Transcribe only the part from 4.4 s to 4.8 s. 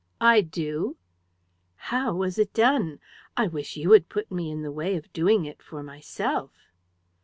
in the